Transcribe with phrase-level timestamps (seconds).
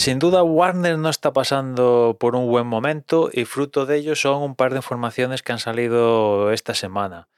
[0.00, 4.42] Sin duda, Warner no está pasando por un buen momento y fruto de ello son
[4.42, 7.28] un par de informaciones que han salido esta semana,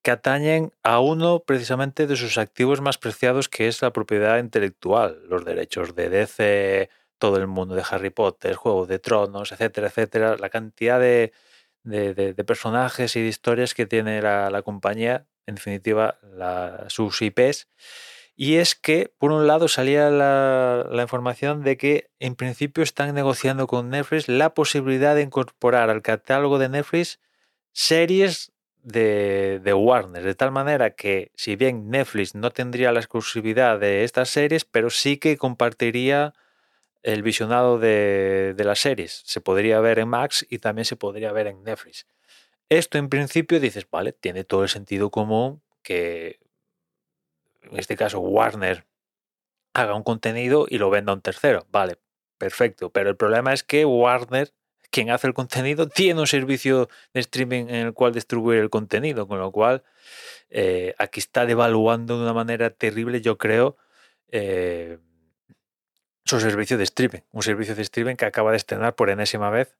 [0.00, 5.24] que atañen a uno precisamente de sus activos más preciados, que es la propiedad intelectual,
[5.28, 10.36] los derechos de DC, todo el mundo de Harry Potter, Juego de Tronos, etcétera, etcétera,
[10.38, 11.34] la cantidad de,
[12.46, 16.16] personajes y de historias que tiene la, compañía, en definitiva,
[16.88, 17.68] sus IPs
[18.36, 23.66] y es que, por un lado, salía la, información de que en principio están negociando
[23.66, 27.18] con Netflix la posibilidad de incorporar al catálogo de Netflix
[27.72, 34.04] series de, Warner, de tal manera que si bien Netflix no tendría la exclusividad de
[34.04, 36.34] estas series, pero sí que compartiría
[37.02, 39.22] el visionado de, de las series.
[39.24, 42.06] Se podría ver en Max y también se podría ver en Netflix.
[42.68, 46.38] Esto en principio dices, vale, tiene todo el sentido común que
[47.70, 48.84] en este caso Warner,
[49.74, 51.66] haga un contenido y lo venda a un tercero.
[51.70, 51.98] Vale,
[52.38, 52.90] perfecto.
[52.90, 54.52] Pero el problema es que Warner,
[54.90, 59.28] quien hace el contenido, tiene un servicio de streaming en el cual distribuir el contenido,
[59.28, 59.82] con lo cual
[60.50, 63.76] eh, aquí está devaluando de una manera terrible, yo creo,
[64.28, 64.98] eh,
[66.24, 67.20] su servicio de streaming.
[67.32, 69.76] Un servicio de streaming que acaba de estrenar por enésima vez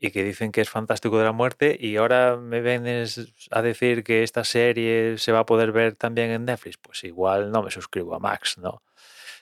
[0.00, 4.02] y que dicen que es fantástico de la muerte y ahora me vienes a decir
[4.02, 7.70] que esta serie se va a poder ver también en Netflix, pues igual no me
[7.70, 8.82] suscribo a Max, ¿no?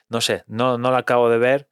[0.09, 1.69] No sé, no, no la acabo de ver.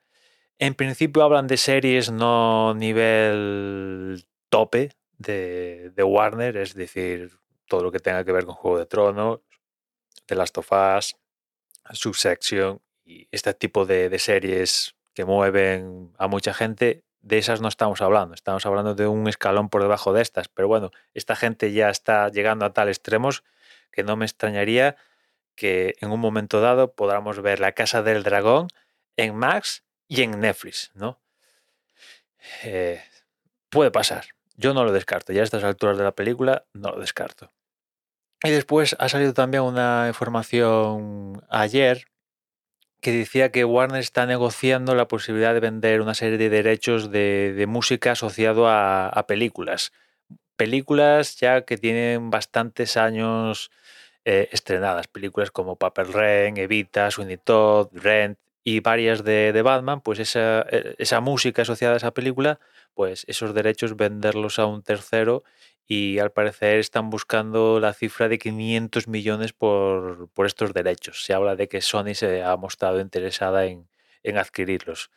[0.58, 7.32] En principio hablan de series no nivel tope de, Warner, es decir,
[7.68, 9.42] todo lo que tenga que ver con Juego de Tronos,
[10.28, 11.18] The Last of Us,
[11.92, 17.68] Subsection y este tipo de, de series que mueven a mucha gente de esas no
[17.68, 21.72] estamos hablando, estamos hablando de un escalón por debajo de estas, pero bueno, esta gente
[21.72, 23.44] ya está llegando a tal extremos
[23.92, 24.96] que no me extrañaría
[25.56, 28.68] que en un momento dado podamos ver La Casa del Dragón
[29.18, 31.19] en Max y en Netflix, ¿no?
[32.64, 33.03] Eh,
[33.70, 34.25] puede pasar,
[34.56, 37.52] yo no lo descarto, ya a estas alturas de la película no lo descarto.
[38.44, 42.06] Y después ha salido también una información ayer
[43.02, 47.66] que decía que Warner está negociando la posibilidad de vender una serie de derechos de,
[47.68, 49.91] música asociado a, películas.
[50.56, 53.72] Películas ya que tienen bastantes años
[54.25, 55.08] eh, estrenadas.
[55.08, 60.02] Películas como Paper Rain, Evita, Sweeney Todd, Rent y varias de, de Batman.
[60.02, 62.59] Pues esa, eh, esa música asociada a esa película,
[62.96, 65.44] pues esos derechos venderlos a un tercero
[65.88, 71.24] y al parecer están buscando la cifra de 500 millones por, estos derechos.
[71.24, 73.88] Se habla de que Sony se ha mostrado interesada en,
[74.38, 75.09] adquirirlos.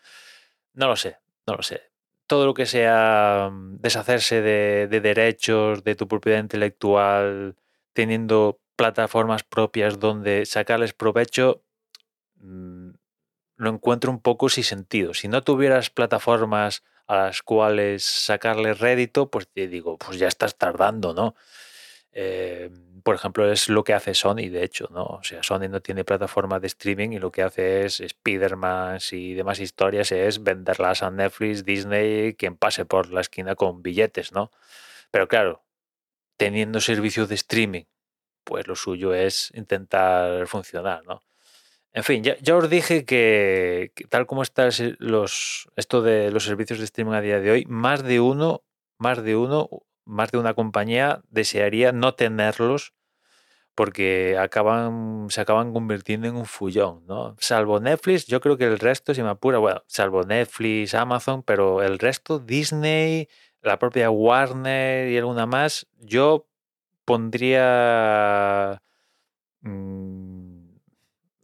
[0.72, 1.90] No lo sé, no lo sé.
[2.28, 7.56] Todo lo que sea mm, deshacerse de, derechos, de tu propiedad intelectual,
[7.92, 11.64] teniendo plataformas propias donde sacarles provecho,
[12.36, 12.90] mm,
[13.56, 15.14] lo encuentro un poco sin sentido.
[15.14, 20.56] Si no tuvieras plataformas a las cuales sacarle rédito, pues te digo, pues ya estás
[20.56, 21.34] tardando, ¿no?
[22.12, 22.70] Eh,
[23.02, 25.04] por ejemplo, es lo que hace Sony, de hecho, ¿no?
[25.06, 29.34] O sea, Sony no tiene plataforma de streaming y lo que hace es Spider-Man y
[29.34, 34.52] demás historias es venderlas a Netflix, Disney, quien pase por la esquina con billetes, ¿no?
[35.10, 35.64] Pero claro,
[36.36, 37.84] teniendo servicio de streaming,
[38.44, 41.22] pues lo suyo es intentar funcionar, ¿no?
[41.92, 44.68] En fin, ya, os dije que, tal como está
[44.98, 48.62] los, esto de los servicios de streaming a día de hoy, más de uno,
[48.98, 49.68] más de uno,
[50.04, 52.94] más de una compañía desearía no tenerlos
[53.74, 57.34] porque acaban, se acaban convirtiendo en un fullón, ¿no?
[57.38, 61.82] Salvo Netflix, yo creo que el resto, si me apura, bueno, salvo Netflix, Amazon, pero
[61.82, 63.28] el resto, Disney,
[63.62, 66.46] la propia Warner y alguna más, yo
[67.04, 68.82] pondría...
[69.62, 70.39] Mm,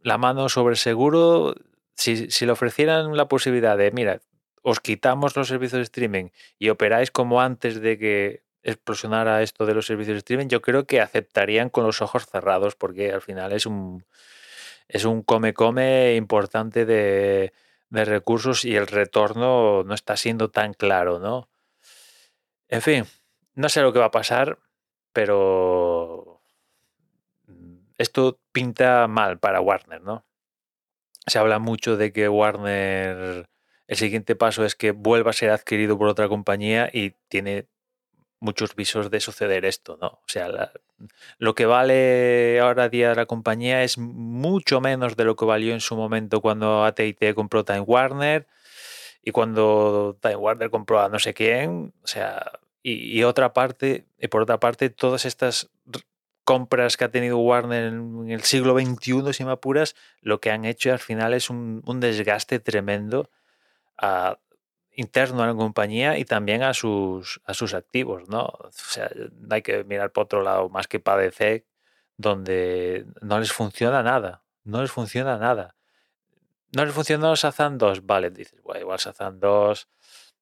[0.07, 1.53] la mano sobre el seguro,
[1.93, 4.21] si, le ofrecieran la posibilidad de, mira,
[4.61, 9.73] os quitamos los servicios de streaming y operáis como antes de que explosionara esto de
[9.73, 13.51] los servicios de streaming, yo creo que aceptarían con los ojos cerrados porque al final
[13.51, 14.05] es un
[14.87, 17.51] es un come-come importante de,
[17.89, 21.49] de, recursos y el retorno no está siendo tan claro, ¿no?
[22.69, 23.05] En fin,
[23.55, 24.57] no sé lo que va a pasar,
[25.11, 26.16] pero
[27.97, 30.25] esto pinta mal para Warner, ¿no?
[31.25, 33.49] Se habla mucho de que Warner,
[33.87, 37.67] el siguiente paso es que vuelva a ser adquirido por otra compañía y tiene
[38.39, 40.07] muchos visos de suceder esto, ¿no?
[40.07, 40.71] O sea,
[41.37, 45.81] lo que vale ahora día la compañía es mucho menos de lo que valió en
[45.81, 48.47] su momento cuando AT&T compró Time Warner
[49.23, 54.05] y cuando Time Warner compró a no sé quién, o sea, y, y otra parte,
[54.19, 55.69] y por otra parte, todas estas
[56.47, 60.63] compras que ha tenido Warner en el siglo XXI, si me apuras, lo que han
[60.63, 63.29] hecho al final es un, desgaste tremendo
[63.97, 64.39] a,
[64.93, 68.45] interno a la compañía y también a sus, a sus activos, ¿no?
[68.45, 69.11] O sea,
[69.49, 71.65] hay que mirar por otro lado más que padecer
[72.15, 75.75] donde no les funciona nada, no les funciona nada.
[76.73, 79.89] No les funcionó Sazan 2, vale, dices, bueno, igual Sazan 2,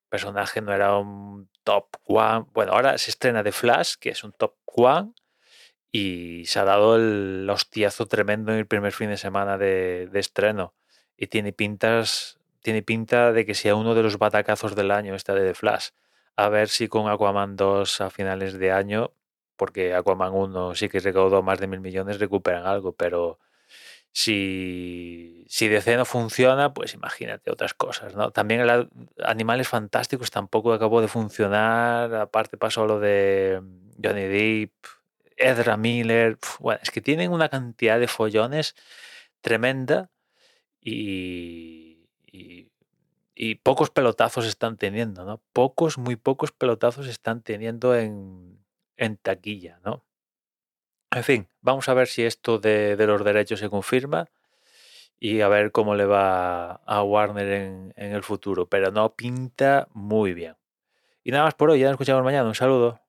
[0.07, 2.45] personaje no era un top one.
[2.53, 5.13] Bueno, ahora se estrena The Flash, que es un top one,
[5.97, 10.73] y se ha dado el hostiazo tremendo en el primer fin de semana de, estreno.
[11.15, 15.33] Y tiene pintas tiene pinta de que sea uno de los batacazos del año esta
[15.33, 15.91] de The Flash.
[16.35, 19.13] A ver si con Aquaman 2 a finales de año,
[19.55, 23.39] porque Aquaman 1 sí que recaudó más de mil millones, recuperan algo, pero
[24.11, 28.31] si, si DC no funciona, pues imagínate otras cosas, ¿no?
[28.31, 28.89] También el
[29.23, 33.61] Animales Fantásticos tampoco acabó de funcionar, aparte pasó lo de
[34.03, 34.73] Johnny Depp,
[35.37, 38.75] Ezra Miller, bueno, es que tienen una cantidad de follones
[39.41, 40.09] tremenda
[40.81, 41.95] y
[43.35, 45.41] y, pocos pelotazos están teniendo, ¿no?
[45.53, 48.59] Pocos, muy pocos pelotazos están teniendo en,
[49.21, 50.03] taquilla, ¿no?
[51.11, 54.27] En fin, vamos a ver si esto de, los derechos se confirma
[55.19, 59.87] y a ver cómo le va a Warner en, en el futuro, pero no pinta
[59.93, 60.55] muy bien.
[61.23, 63.04] Y nada más por hoy, ya nos escuchamos mañana, un saludo.